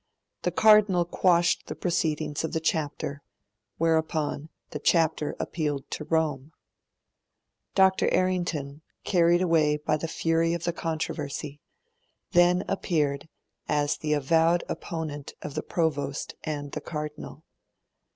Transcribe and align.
The 0.41 0.51
Cardinal 0.51 1.05
quashed 1.05 1.67
the 1.67 1.75
proceedings 1.75 2.43
of 2.43 2.53
the 2.53 2.59
Chapter; 2.59 3.21
whereupon, 3.77 4.49
the 4.71 4.79
Chapter 4.79 5.35
appealed 5.39 5.83
to 5.91 6.05
Rome. 6.05 6.53
Dr. 7.75 8.09
Errington, 8.11 8.81
carried 9.03 9.43
away 9.43 9.77
by 9.77 9.97
the 9.97 10.07
fury 10.07 10.55
of 10.55 10.63
the 10.63 10.73
controversy, 10.73 11.61
then 12.31 12.65
appeared 12.67 13.29
as 13.69 13.95
the 13.97 14.13
avowed 14.13 14.63
opponent 14.67 15.35
of 15.43 15.53
the 15.53 15.61
Provost 15.61 16.33
and 16.43 16.71
the 16.71 16.81
Cardinal. 16.81 17.43